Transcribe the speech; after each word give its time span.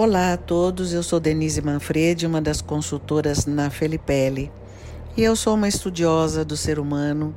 Olá 0.00 0.34
a 0.34 0.36
todos, 0.36 0.92
eu 0.92 1.02
sou 1.02 1.18
Denise 1.18 1.60
Manfredi, 1.60 2.24
uma 2.24 2.40
das 2.40 2.60
consultoras 2.60 3.46
na 3.46 3.68
Felipelli, 3.68 4.48
e 5.16 5.24
eu 5.24 5.34
sou 5.34 5.54
uma 5.54 5.66
estudiosa 5.66 6.44
do 6.44 6.56
ser 6.56 6.78
humano 6.78 7.34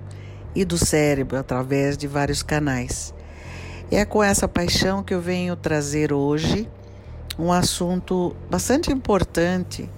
e 0.54 0.64
do 0.64 0.78
cérebro 0.78 1.40
através 1.40 1.98
de 1.98 2.06
vários 2.06 2.44
canais. 2.44 3.16
E 3.90 3.96
é 3.96 4.06
com 4.06 4.22
essa 4.22 4.48
paixão 4.48 5.02
que 5.02 5.12
eu 5.12 5.20
venho 5.20 5.56
trazer 5.56 6.14
hoje 6.14 6.70
um 7.36 7.52
assunto 7.52 8.36
bastante 8.48 8.92
importante 8.92 9.90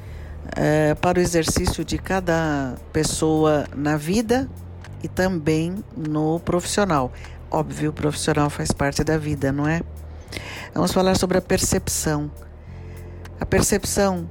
é, 0.55 0.95
para 0.95 1.19
o 1.19 1.21
exercício 1.21 1.83
de 1.83 1.97
cada 1.97 2.75
pessoa 2.93 3.65
na 3.75 3.97
vida 3.97 4.49
e 5.03 5.09
também 5.09 5.83
no 5.97 6.39
profissional. 6.39 7.11
Óbvio, 7.51 7.89
o 7.89 7.93
profissional 7.93 8.49
faz 8.49 8.71
parte 8.71 9.03
da 9.03 9.17
vida, 9.17 9.51
não 9.51 9.67
é? 9.67 9.81
Vamos 10.73 10.93
falar 10.93 11.17
sobre 11.17 11.37
a 11.37 11.41
percepção. 11.41 12.31
A 13.43 13.45
percepção 13.45 14.29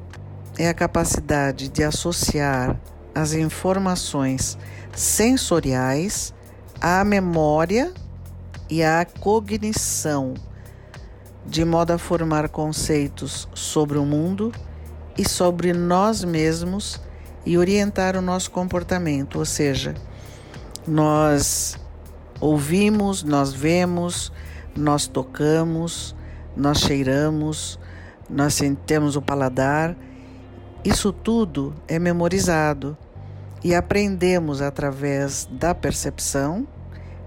é 0.58 0.70
a 0.70 0.72
capacidade 0.72 1.68
de 1.68 1.84
associar 1.84 2.80
as 3.14 3.34
informações 3.34 4.56
sensoriais 4.96 6.32
à 6.80 7.04
memória 7.04 7.92
e 8.70 8.82
à 8.82 9.04
cognição, 9.04 10.32
de 11.44 11.62
modo 11.62 11.92
a 11.92 11.98
formar 11.98 12.48
conceitos 12.48 13.46
sobre 13.52 13.98
o 13.98 14.06
mundo 14.06 14.50
e 15.18 15.28
sobre 15.28 15.74
nós 15.74 16.24
mesmos 16.24 16.98
e 17.44 17.58
orientar 17.58 18.16
o 18.16 18.22
nosso 18.22 18.50
comportamento, 18.50 19.38
ou 19.38 19.44
seja, 19.44 19.92
nós 20.88 21.78
ouvimos, 22.40 23.22
nós 23.22 23.52
vemos, 23.52 24.32
nós 24.74 25.06
tocamos, 25.06 26.16
nós 26.56 26.78
cheiramos, 26.78 27.78
nós 28.32 28.54
sentimos 28.54 29.14
o 29.14 29.22
paladar, 29.22 29.94
isso 30.84 31.12
tudo 31.12 31.74
é 31.86 31.98
memorizado 31.98 32.96
e 33.62 33.74
aprendemos 33.74 34.60
através 34.60 35.48
da 35.50 35.74
percepção 35.74 36.66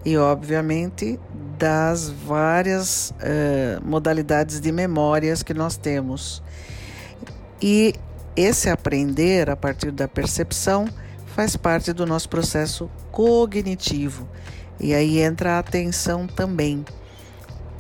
e, 0.03 0.17
obviamente, 0.17 1.19
das 1.57 2.09
várias 2.09 3.11
uh, 3.11 3.85
modalidades 3.85 4.59
de 4.59 4.71
memórias 4.71 5.41
que 5.41 5.53
nós 5.53 5.77
temos. 5.77 6.43
E 7.61 7.93
esse 8.35 8.69
aprender 8.69 9.49
a 9.49 9.55
partir 9.55 9.91
da 9.91 10.07
percepção 10.07 10.89
faz 11.27 11.55
parte 11.55 11.93
do 11.93 12.05
nosso 12.05 12.27
processo 12.27 12.89
cognitivo. 13.11 14.27
E 14.79 14.93
aí 14.93 15.21
entra 15.21 15.53
a 15.53 15.59
atenção 15.59 16.27
também, 16.27 16.83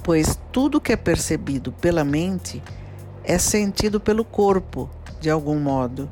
pois 0.01 0.39
tudo 0.51 0.79
que 0.79 0.93
é 0.93 0.95
percebido 0.95 1.73
pela 1.73 2.05
mente 2.05 2.63
é 3.25 3.37
sentido 3.37 3.99
pelo 3.99 4.23
corpo, 4.23 4.89
de 5.19 5.29
algum 5.29 5.59
modo, 5.59 6.09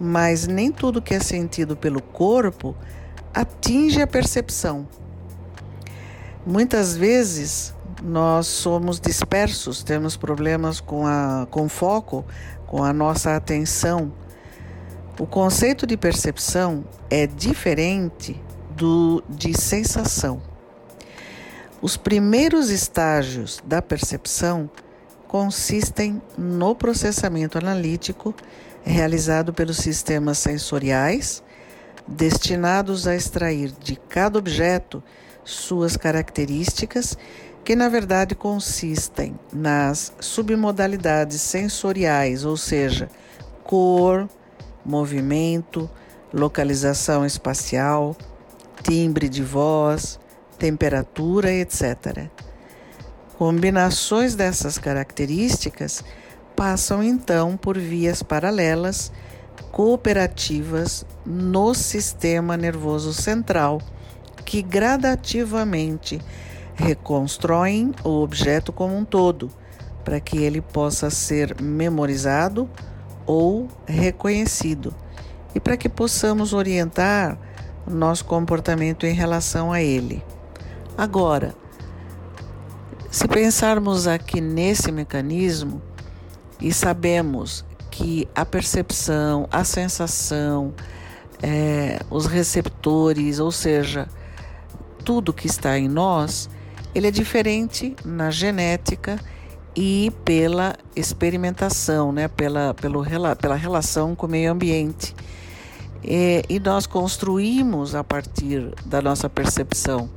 mas 0.00 0.46
nem 0.46 0.72
tudo 0.72 1.02
que 1.02 1.14
é 1.14 1.20
sentido 1.20 1.76
pelo 1.76 2.02
corpo 2.02 2.74
atinge 3.32 4.00
a 4.00 4.06
percepção. 4.06 4.88
Muitas 6.46 6.96
vezes 6.96 7.74
nós 8.02 8.46
somos 8.46 9.00
dispersos, 9.00 9.82
temos 9.82 10.16
problemas 10.16 10.80
com, 10.80 11.06
a, 11.06 11.46
com 11.50 11.68
foco, 11.68 12.24
com 12.66 12.82
a 12.82 12.92
nossa 12.92 13.36
atenção. 13.36 14.12
O 15.18 15.26
conceito 15.26 15.86
de 15.86 15.96
percepção 15.96 16.84
é 17.10 17.26
diferente 17.26 18.40
do 18.70 19.22
de 19.28 19.58
sensação. 19.58 20.40
Os 21.80 21.96
primeiros 21.96 22.70
estágios 22.70 23.62
da 23.64 23.82
percepção 23.82 24.70
consistem 25.28 26.20
no 26.36 26.74
processamento 26.74 27.58
analítico 27.58 28.34
realizado 28.84 29.52
pelos 29.52 29.78
sistemas 29.78 30.38
sensoriais, 30.38 31.42
destinados 32.06 33.06
a 33.06 33.14
extrair 33.16 33.72
de 33.72 33.96
cada 33.96 34.38
objeto 34.38 35.02
suas 35.44 35.96
características, 35.96 37.16
que 37.64 37.74
na 37.74 37.88
verdade 37.88 38.34
consistem 38.34 39.36
nas 39.52 40.12
submodalidades 40.20 41.40
sensoriais, 41.40 42.44
ou 42.44 42.56
seja, 42.56 43.08
cor, 43.64 44.28
movimento, 44.84 45.90
localização 46.32 47.26
espacial, 47.26 48.16
timbre 48.84 49.28
de 49.28 49.42
voz, 49.42 50.20
temperatura, 50.58 51.52
etc. 51.52 52.28
Combinações 53.38 54.34
dessas 54.34 54.78
características 54.78 56.02
passam 56.56 57.02
então 57.02 57.54
por 57.54 57.78
vias 57.78 58.22
paralelas 58.22 59.12
cooperativas 59.70 61.04
no 61.24 61.74
sistema 61.74 62.56
nervoso 62.56 63.12
central, 63.12 63.82
que 64.46 64.62
gradativamente 64.62 66.18
reconstroem 66.74 67.92
o 68.02 68.22
objeto 68.22 68.72
como 68.72 68.96
um 68.96 69.04
todo, 69.04 69.50
para 70.02 70.18
que 70.18 70.38
ele 70.38 70.62
possa 70.62 71.10
ser 71.10 71.60
memorizado 71.60 72.70
ou 73.26 73.68
reconhecido, 73.86 74.94
e 75.54 75.60
para 75.60 75.76
que 75.76 75.90
possamos 75.90 76.54
orientar 76.54 77.38
nosso 77.86 78.24
comportamento 78.24 79.04
em 79.04 79.12
relação 79.12 79.70
a 79.72 79.82
ele. 79.82 80.24
Agora, 80.96 81.54
se 83.16 83.26
pensarmos 83.26 84.06
aqui 84.06 84.42
nesse 84.42 84.92
mecanismo 84.92 85.80
e 86.60 86.70
sabemos 86.70 87.64
que 87.90 88.28
a 88.34 88.44
percepção, 88.44 89.48
a 89.50 89.64
sensação, 89.64 90.74
é, 91.42 91.98
os 92.10 92.26
receptores, 92.26 93.38
ou 93.38 93.50
seja, 93.50 94.06
tudo 95.02 95.32
que 95.32 95.46
está 95.46 95.78
em 95.78 95.88
nós, 95.88 96.50
ele 96.94 97.06
é 97.06 97.10
diferente 97.10 97.96
na 98.04 98.30
genética 98.30 99.18
e 99.74 100.12
pela 100.22 100.74
experimentação, 100.94 102.12
né? 102.12 102.28
pela, 102.28 102.74
pelo, 102.74 103.02
pela 103.40 103.56
relação 103.56 104.14
com 104.14 104.26
o 104.26 104.28
meio 104.28 104.52
ambiente. 104.52 105.16
E, 106.04 106.42
e 106.50 106.60
nós 106.60 106.86
construímos 106.86 107.94
a 107.94 108.04
partir 108.04 108.74
da 108.84 109.00
nossa 109.00 109.26
percepção 109.30 110.10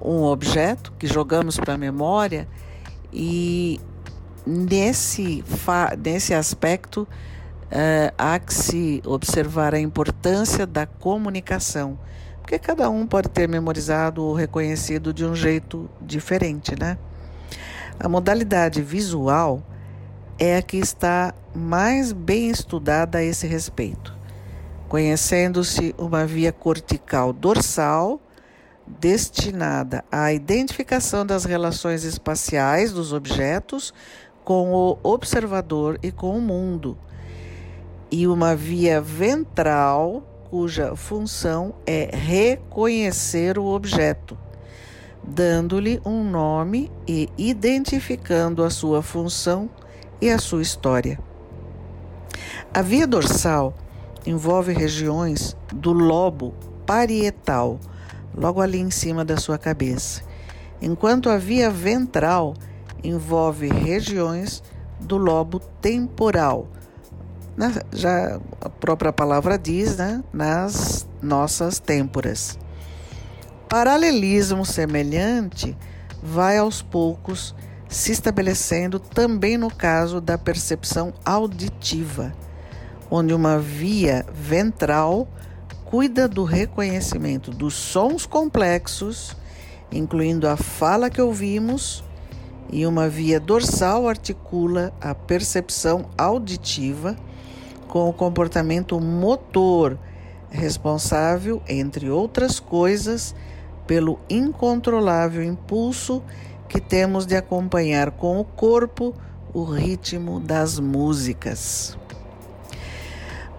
um 0.00 0.22
objeto 0.22 0.92
que 0.98 1.06
jogamos 1.06 1.56
para 1.56 1.74
a 1.74 1.78
memória 1.78 2.48
e 3.12 3.80
nesse, 4.46 5.44
nesse 5.98 6.34
aspecto 6.34 7.08
uh, 7.64 8.14
há 8.18 8.38
que 8.38 8.52
se 8.52 9.02
observar 9.06 9.74
a 9.74 9.80
importância 9.80 10.66
da 10.66 10.86
comunicação, 10.86 11.98
porque 12.40 12.58
cada 12.58 12.90
um 12.90 13.06
pode 13.06 13.28
ter 13.28 13.48
memorizado 13.48 14.22
ou 14.22 14.34
reconhecido 14.34 15.12
de 15.12 15.24
um 15.24 15.34
jeito 15.34 15.88
diferente, 16.00 16.78
né? 16.78 16.98
A 17.98 18.08
modalidade 18.08 18.82
visual 18.82 19.62
é 20.38 20.56
a 20.56 20.62
que 20.62 20.76
está 20.76 21.32
mais 21.54 22.12
bem 22.12 22.50
estudada 22.50 23.18
a 23.18 23.22
esse 23.22 23.46
respeito, 23.46 24.12
conhecendo-se 24.88 25.94
uma 25.96 26.26
via 26.26 26.52
cortical 26.52 27.32
dorsal 27.32 28.20
destinada 28.86 30.04
à 30.10 30.32
identificação 30.32 31.24
das 31.24 31.44
relações 31.44 32.04
espaciais 32.04 32.92
dos 32.92 33.12
objetos 33.12 33.92
com 34.44 34.72
o 34.72 34.98
observador 35.02 35.98
e 36.02 36.12
com 36.12 36.36
o 36.36 36.40
mundo, 36.40 36.98
e 38.10 38.26
uma 38.26 38.54
via 38.54 39.00
ventral 39.00 40.22
cuja 40.50 40.94
função 40.94 41.74
é 41.86 42.14
reconhecer 42.14 43.58
o 43.58 43.64
objeto, 43.64 44.36
dando-lhe 45.22 46.00
um 46.04 46.22
nome 46.22 46.92
e 47.08 47.28
identificando 47.38 48.62
a 48.62 48.70
sua 48.70 49.02
função 49.02 49.68
e 50.20 50.30
a 50.30 50.38
sua 50.38 50.62
história. 50.62 51.18
A 52.72 52.82
via 52.82 53.06
dorsal 53.06 53.74
envolve 54.26 54.72
regiões 54.72 55.56
do 55.72 55.92
lobo 55.92 56.54
parietal 56.86 57.80
logo 58.36 58.60
ali 58.60 58.78
em 58.78 58.90
cima 58.90 59.24
da 59.24 59.36
sua 59.36 59.58
cabeça, 59.58 60.22
enquanto 60.80 61.28
a 61.28 61.38
via 61.38 61.70
ventral 61.70 62.54
envolve 63.02 63.68
regiões 63.68 64.62
do 65.00 65.16
lobo 65.16 65.58
temporal. 65.80 66.68
Na, 67.56 67.70
já 67.92 68.40
a 68.60 68.68
própria 68.68 69.12
palavra 69.12 69.56
diz, 69.56 69.96
né, 69.96 70.22
nas 70.32 71.06
nossas 71.22 71.78
têmporas. 71.78 72.58
Paralelismo 73.68 74.64
semelhante 74.64 75.76
vai 76.22 76.58
aos 76.58 76.82
poucos 76.82 77.54
se 77.88 78.10
estabelecendo 78.10 78.98
também 78.98 79.56
no 79.56 79.70
caso 79.70 80.20
da 80.20 80.36
percepção 80.36 81.12
auditiva, 81.24 82.32
onde 83.10 83.32
uma 83.32 83.58
via 83.58 84.26
ventral 84.34 85.28
cuida 85.94 86.26
do 86.26 86.42
reconhecimento 86.42 87.52
dos 87.52 87.72
sons 87.74 88.26
complexos, 88.26 89.36
incluindo 89.92 90.48
a 90.48 90.56
fala 90.56 91.08
que 91.08 91.22
ouvimos 91.22 92.02
e 92.68 92.84
uma 92.84 93.08
via 93.08 93.38
dorsal 93.38 94.08
articula 94.08 94.92
a 95.00 95.14
percepção 95.14 96.06
auditiva 96.18 97.14
com 97.86 98.08
o 98.08 98.12
comportamento 98.12 98.98
motor, 98.98 99.96
responsável, 100.50 101.62
entre 101.68 102.10
outras 102.10 102.58
coisas, 102.58 103.32
pelo 103.86 104.18
incontrolável 104.28 105.44
impulso 105.44 106.24
que 106.68 106.80
temos 106.80 107.24
de 107.24 107.36
acompanhar 107.36 108.10
com 108.10 108.40
o 108.40 108.44
corpo 108.44 109.14
o 109.52 109.62
ritmo 109.62 110.40
das 110.40 110.76
músicas. 110.80 111.96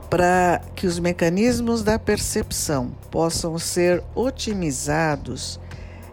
Para 0.10 0.62
que 0.76 0.86
os 0.86 1.00
mecanismos 1.00 1.84
da 1.84 1.98
percepção 1.98 2.92
possam 3.10 3.58
ser 3.58 4.04
otimizados, 4.14 5.60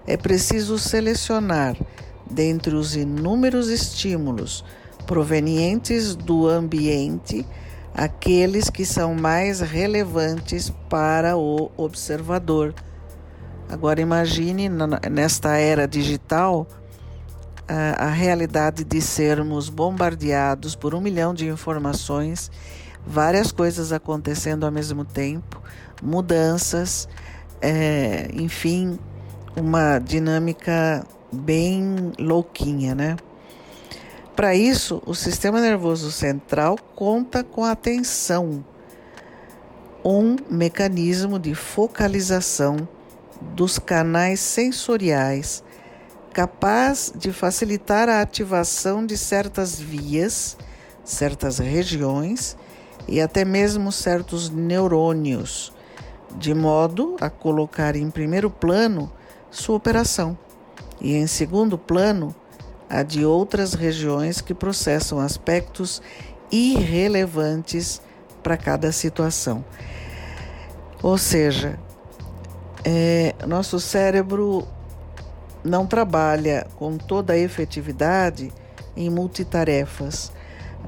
é 0.07 0.17
preciso 0.17 0.79
selecionar, 0.79 1.77
dentre 2.29 2.75
os 2.75 2.97
inúmeros 2.97 3.69
estímulos 3.69 4.65
provenientes 5.07 6.15
do 6.15 6.49
ambiente, 6.49 7.47
aqueles 7.95 8.71
que 8.71 8.85
são 8.85 9.15
mais 9.15 9.61
relevantes 9.61 10.73
para 10.89 11.37
o 11.37 11.71
observador. 11.77 12.75
Agora 13.69 14.01
imagine 14.01 14.69
nesta 15.11 15.57
era 15.57 15.87
digital 15.87 16.67
a, 17.69 18.07
a 18.07 18.11
realidade 18.11 18.85
de 18.85 19.01
sermos 19.01 19.69
bombardeados 19.69 20.75
por 20.75 20.95
um 20.95 21.01
milhão 21.01 21.33
de 21.35 21.49
informações, 21.49 22.51
várias 23.07 23.53
coisas 23.53 23.93
acontecendo 23.93 24.65
ao 24.65 24.73
mesmo 24.73 25.05
tempo, 25.05 25.63
mudanças, 26.03 27.09
é, 27.61 28.29
enfim, 28.35 28.99
uma 29.57 29.99
dinâmica 29.99 31.05
bem 31.33 32.13
louquinha, 32.19 32.95
né? 32.95 33.17
Para 34.35 34.55
isso, 34.55 35.03
o 35.05 35.15
sistema 35.15 35.61
nervoso 35.61 36.11
central 36.11 36.77
conta 36.95 37.45
com 37.45 37.65
a 37.65 37.73
atenção, 37.73 38.65
um 40.05 40.37
mecanismo 40.51 41.39
de 41.39 41.55
focalização 41.55 42.89
dos 43.55 43.79
canais 43.79 44.41
sensoriais 44.41 45.63
capaz 46.33 47.13
de 47.15 47.31
facilitar 47.31 48.09
a 48.09 48.23
ativação 48.23 49.05
de 49.05 49.19
certas 49.19 49.79
vias, 49.79 50.57
certas 51.05 51.59
regiões 51.59 52.57
e 53.07 53.21
até 53.21 53.45
mesmo 53.45 53.91
certos 53.91 54.51
neurônios, 54.51 55.73
de 56.37 56.55
modo 56.55 57.17
a 57.21 57.29
colocar 57.29 57.97
em 57.97 58.11
primeiro 58.11 58.51
plano 58.51 59.13
sua 59.51 59.77
operação 59.77 60.37
e 61.01 61.15
em 61.15 61.27
segundo 61.27 61.77
plano 61.77 62.35
a 62.89 63.03
de 63.03 63.25
outras 63.25 63.75
regiões 63.75 64.41
que 64.41 64.55
processam 64.55 65.19
aspectos 65.19 66.01
irrelevantes 66.51 68.01
para 68.43 68.57
cada 68.57 68.93
situação. 68.93 69.65
Ou 71.03 71.17
seja, 71.19 71.79
é, 72.85 73.35
nosso 73.47 73.81
cérebro 73.81 74.67
não 75.65 75.87
trabalha 75.87 76.67
com 76.77 76.97
toda 76.97 77.33
a 77.33 77.39
efetividade 77.39 78.53
em 78.97 79.09
multitarefas. 79.09 80.33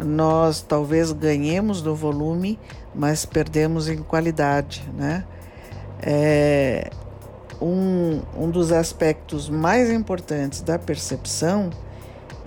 Nós 0.03 0.61
talvez 0.61 1.13
ganhemos 1.13 1.83
no 1.83 1.95
volume, 1.95 2.59
mas 2.95 3.25
perdemos 3.25 3.89
em 3.89 3.99
qualidade, 3.99 4.83
né? 4.97 5.25
É, 6.03 6.91
um, 7.61 8.21
um 8.37 8.51
dos 8.51 8.73
aspectos 8.73 9.49
mais 9.49 9.91
importantes 9.91 10.61
da 10.61 10.79
percepção 10.79 11.71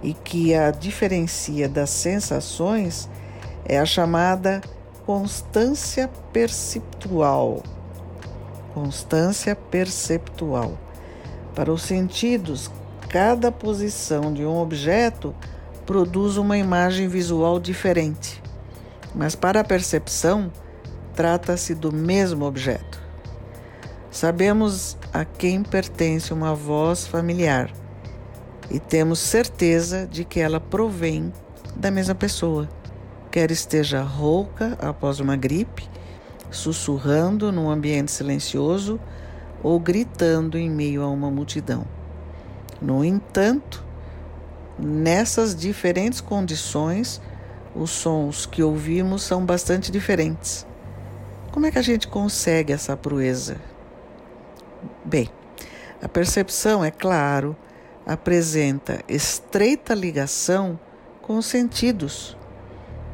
e 0.04 0.14
que 0.14 0.54
a 0.54 0.72
diferencia 0.72 1.68
das 1.68 1.90
sensações 1.90 3.10
é 3.66 3.80
a 3.80 3.86
chamada 3.86 4.62
constância 5.06 6.10
perceptual. 6.32 7.64
Constância 8.74 9.56
perceptual. 9.56 10.78
Para 11.56 11.72
os 11.72 11.82
sentidos, 11.82 12.70
cada 13.10 13.52
posição 13.52 14.32
de 14.34 14.46
um 14.46 14.58
objeto 14.58 15.34
produz 15.88 16.36
uma 16.36 16.58
imagem 16.58 17.08
visual 17.08 17.62
diferente, 17.62 18.44
mas 19.16 19.36
para 19.36 19.62
a 19.62 19.64
percepção, 19.64 20.52
trata-se 21.16 21.74
do 21.74 21.94
mesmo 21.94 22.44
objeto. 22.44 23.02
Sabemos 24.12 24.98
a 25.14 25.24
quem 25.24 25.64
pertence 25.64 26.34
uma 26.34 26.54
voz 26.54 27.08
familiar 27.08 27.72
e 28.70 28.80
temos 28.80 29.20
certeza 29.20 30.06
de 30.06 30.26
que 30.26 30.42
ela 30.42 30.60
provém 30.60 31.32
da 31.74 31.90
mesma 31.90 32.14
pessoa, 32.14 32.68
quer 33.32 33.50
esteja 33.50 34.02
rouca 34.02 34.78
após 34.82 35.22
uma 35.22 35.38
gripe, 35.38 35.88
sussurrando 36.52 37.50
num 37.50 37.70
ambiente 37.70 38.12
silencioso 38.12 39.00
ou 39.64 39.80
gritando 39.80 40.58
em 40.58 40.70
meio 40.70 41.02
a 41.02 41.08
uma 41.08 41.32
multidão. 41.32 41.86
No 42.82 43.06
entanto, 43.06 43.87
nessas 44.78 45.56
diferentes 45.56 46.22
condições, 46.22 47.22
os 47.76 47.92
sons 47.92 48.46
que 48.46 48.64
ouvimos 48.64 49.24
são 49.24 49.46
bastante 49.46 49.92
diferentes. 49.92 50.66
Como 51.52 51.66
é 51.66 51.72
que 51.72 51.80
a 51.80 51.84
gente 51.84 52.08
consegue 52.08 52.74
essa 52.74 52.96
proeza? 52.96 53.58
Bem, 55.04 55.30
a 56.02 56.08
percepção, 56.08 56.84
é 56.84 56.92
claro, 56.92 57.56
apresenta 58.06 59.02
estreita 59.08 59.94
ligação 59.94 60.80
com 61.22 61.38
os 61.38 61.46
sentidos. 61.46 62.38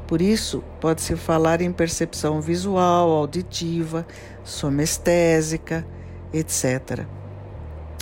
Por 0.07 0.21
isso, 0.21 0.63
pode-se 0.81 1.15
falar 1.15 1.61
em 1.61 1.71
percepção 1.71 2.41
visual, 2.41 3.09
auditiva, 3.09 4.05
somestésica, 4.43 5.87
etc. 6.33 7.05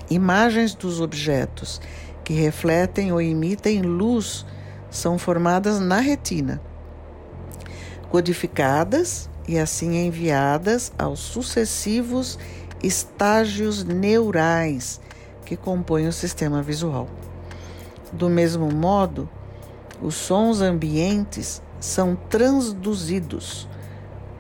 Imagens 0.10 0.74
dos 0.74 1.00
objetos 1.00 1.80
que 2.24 2.34
refletem 2.34 3.12
ou 3.12 3.22
emitem 3.22 3.82
luz 3.82 4.46
são 4.90 5.18
formadas 5.18 5.80
na 5.80 6.00
retina, 6.00 6.62
codificadas 8.10 9.30
e 9.48 9.58
assim 9.58 9.96
enviadas 10.06 10.92
aos 10.98 11.20
sucessivos 11.20 12.38
estágios 12.84 13.84
neurais 13.84 15.00
que 15.46 15.56
compõem 15.56 16.08
o 16.08 16.14
sistema 16.14 16.62
visual. 16.62 17.08
Do 18.12 18.30
mesmo 18.30 18.72
modo, 18.72 19.30
os 20.02 20.16
sons 20.16 20.62
ambientes 20.62 21.62
são 21.80 22.16
transduzidos, 22.16 23.68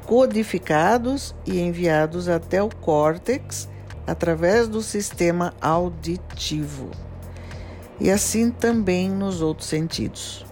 codificados 0.05 1.35
e 1.45 1.59
enviados 1.59 2.27
até 2.27 2.61
o 2.61 2.69
córtex 2.69 3.69
através 4.05 4.67
do 4.67 4.81
sistema 4.81 5.53
auditivo, 5.61 6.89
e 8.01 8.09
assim 8.09 8.49
também 8.49 9.09
nos 9.11 9.43
outros 9.43 9.69
sentidos. 9.69 10.43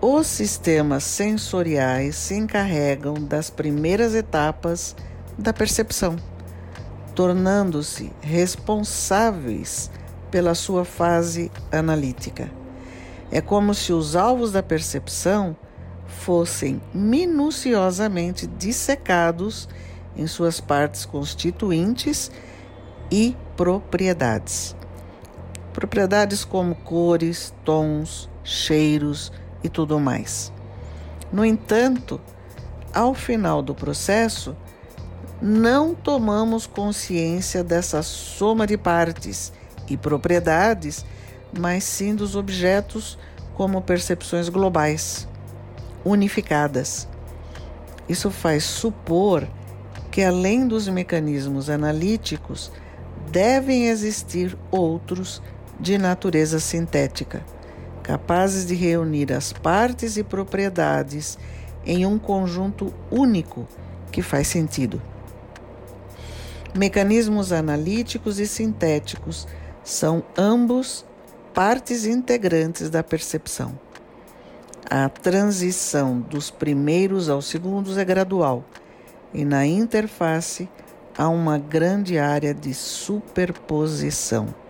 Os 0.00 0.28
sistemas 0.28 1.02
sensoriais 1.02 2.14
se 2.14 2.36
encarregam 2.36 3.14
das 3.14 3.50
primeiras 3.50 4.14
etapas 4.14 4.94
da 5.36 5.52
percepção, 5.52 6.14
tornando-se 7.16 8.12
responsáveis 8.20 9.90
pela 10.30 10.54
sua 10.54 10.84
fase 10.84 11.50
analítica. 11.72 12.48
É 13.32 13.40
como 13.40 13.74
se 13.74 13.92
os 13.92 14.14
alvos 14.14 14.52
da 14.52 14.62
percepção 14.62 15.56
fossem 16.06 16.80
minuciosamente 16.94 18.46
dissecados 18.46 19.68
em 20.16 20.28
suas 20.28 20.60
partes 20.60 21.04
constituintes 21.04 22.30
e 23.10 23.36
propriedades. 23.56 24.76
Propriedades 25.76 26.42
como 26.42 26.74
cores, 26.74 27.52
tons, 27.62 28.30
cheiros 28.42 29.30
e 29.62 29.68
tudo 29.68 30.00
mais. 30.00 30.50
No 31.30 31.44
entanto, 31.44 32.18
ao 32.94 33.12
final 33.12 33.60
do 33.60 33.74
processo, 33.74 34.56
não 35.38 35.94
tomamos 35.94 36.66
consciência 36.66 37.62
dessa 37.62 38.02
soma 38.02 38.66
de 38.66 38.78
partes 38.78 39.52
e 39.86 39.98
propriedades, 39.98 41.04
mas 41.52 41.84
sim 41.84 42.14
dos 42.14 42.36
objetos 42.36 43.18
como 43.52 43.82
percepções 43.82 44.48
globais, 44.48 45.28
unificadas. 46.06 47.06
Isso 48.08 48.30
faz 48.30 48.64
supor 48.64 49.46
que 50.10 50.22
além 50.22 50.66
dos 50.66 50.88
mecanismos 50.88 51.68
analíticos, 51.68 52.72
devem 53.30 53.88
existir 53.88 54.56
outros 54.70 55.42
de 55.78 55.98
natureza 55.98 56.58
sintética, 56.58 57.44
capazes 58.02 58.66
de 58.66 58.74
reunir 58.74 59.32
as 59.32 59.52
partes 59.52 60.16
e 60.16 60.22
propriedades 60.22 61.38
em 61.84 62.06
um 62.06 62.18
conjunto 62.18 62.92
único 63.10 63.66
que 64.10 64.22
faz 64.22 64.48
sentido. 64.48 65.00
Mecanismos 66.74 67.52
analíticos 67.52 68.38
e 68.38 68.46
sintéticos 68.46 69.46
são 69.82 70.22
ambos 70.36 71.04
partes 71.54 72.04
integrantes 72.04 72.90
da 72.90 73.02
percepção. 73.02 73.78
A 74.88 75.08
transição 75.08 76.20
dos 76.20 76.50
primeiros 76.50 77.28
aos 77.28 77.46
segundos 77.46 77.96
é 77.98 78.04
gradual 78.04 78.64
e 79.32 79.44
na 79.44 79.66
interface 79.66 80.68
há 81.16 81.28
uma 81.28 81.58
grande 81.58 82.18
área 82.18 82.54
de 82.54 82.72
superposição. 82.74 84.65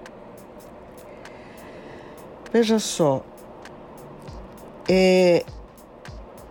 Veja 2.53 2.79
só, 2.79 3.23
é 4.89 5.45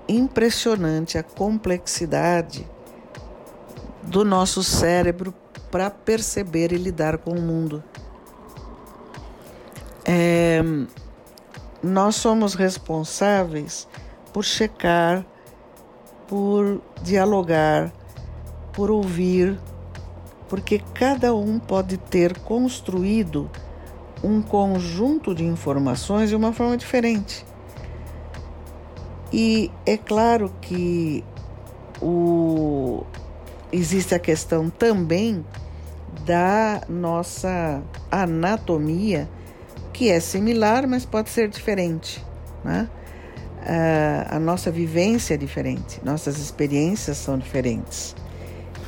impressionante 0.07 1.17
a 1.17 1.23
complexidade 1.23 2.67
do 4.03 4.23
nosso 4.23 4.63
cérebro 4.63 5.33
para 5.71 5.89
perceber 5.89 6.71
e 6.71 6.77
lidar 6.77 7.17
com 7.17 7.31
o 7.31 7.41
mundo. 7.41 7.83
É, 10.05 10.61
nós 11.81 12.15
somos 12.15 12.53
responsáveis 12.53 13.87
por 14.31 14.43
checar, 14.43 15.25
por 16.27 16.81
dialogar, 17.01 17.91
por 18.73 18.91
ouvir, 18.91 19.59
porque 20.47 20.79
cada 20.93 21.33
um 21.33 21.57
pode 21.57 21.97
ter 21.97 22.37
construído 22.39 23.49
um 24.25 24.41
conjunto 24.41 25.35
de 25.35 25.43
informações 25.43 26.29
de 26.29 26.35
uma 26.35 26.51
forma 26.51 26.75
diferente. 26.75 27.45
E 29.31 29.71
é 29.85 29.97
claro 29.97 30.51
que 30.61 31.23
o, 32.01 33.03
existe 33.71 34.15
a 34.15 34.19
questão 34.19 34.69
também 34.69 35.45
da 36.25 36.81
nossa 36.89 37.83
anatomia, 38.09 39.29
que 39.93 40.09
é 40.09 40.19
similar, 40.19 40.87
mas 40.87 41.05
pode 41.05 41.29
ser 41.29 41.47
diferente. 41.47 42.23
Né? 42.63 42.89
a 44.29 44.37
nossa 44.37 44.69
vivência 44.69 45.33
é 45.33 45.37
diferente, 45.37 45.99
nossas 46.03 46.37
experiências 46.37 47.17
são 47.17 47.35
diferentes. 47.35 48.15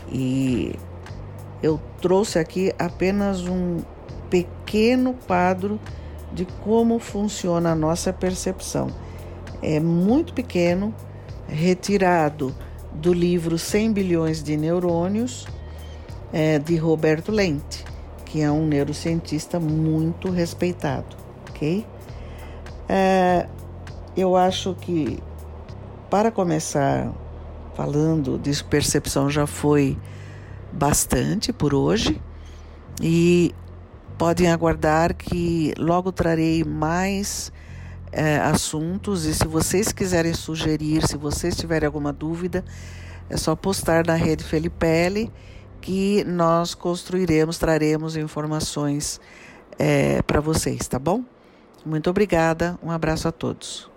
E 0.07 0.75
eu 1.63 1.81
trouxe 1.99 2.37
aqui 2.37 2.71
apenas 2.77 3.41
um 3.47 3.79
pequeno 4.29 5.13
quadro 5.13 5.79
de 6.31 6.45
como 6.63 6.99
funciona 6.99 7.71
a 7.71 7.75
nossa 7.75 8.11
percepção. 8.11 8.89
É 9.61 9.79
muito 9.79 10.33
pequeno, 10.33 10.93
retirado 11.47 12.53
do 12.93 13.13
livro 13.13 13.57
100 13.57 13.93
bilhões 13.93 14.43
de 14.43 14.57
neurônios, 14.57 15.47
é, 16.31 16.59
de 16.59 16.75
Roberto 16.75 17.31
Lente, 17.31 17.85
que 18.25 18.41
é 18.41 18.51
um 18.51 18.67
neurocientista 18.67 19.59
muito 19.59 20.29
respeitado, 20.29 21.15
ok? 21.49 21.85
É, 22.89 23.47
eu 24.15 24.35
acho 24.35 24.75
que, 24.75 25.19
para 26.09 26.31
começar 26.31 27.11
falando 27.75 28.37
de 28.39 28.63
percepção, 28.63 29.29
já 29.29 29.45
foi 29.45 29.97
bastante 30.71 31.53
por 31.53 31.73
hoje 31.73 32.19
e 33.01 33.53
podem 34.17 34.51
aguardar 34.51 35.13
que 35.13 35.73
logo 35.77 36.11
trarei 36.11 36.63
mais 36.63 37.51
é, 38.11 38.37
assuntos 38.37 39.25
e 39.25 39.33
se 39.33 39.47
vocês 39.47 39.91
quiserem 39.91 40.33
sugerir, 40.33 41.07
se 41.07 41.15
vocês 41.17 41.55
tiverem 41.55 41.85
alguma 41.85 42.11
dúvida, 42.11 42.65
é 43.29 43.37
só 43.37 43.55
postar 43.55 44.05
na 44.05 44.15
rede 44.15 44.43
Felipelli 44.43 45.31
que 45.79 46.23
nós 46.23 46.73
construiremos, 46.73 47.57
traremos 47.57 48.17
informações 48.17 49.21
é, 49.77 50.21
para 50.23 50.39
vocês, 50.39 50.87
tá 50.87 50.97
bom? 50.97 51.23
Muito 51.85 52.09
obrigada, 52.09 52.77
um 52.81 52.89
abraço 52.89 53.27
a 53.27 53.31
todos. 53.31 53.89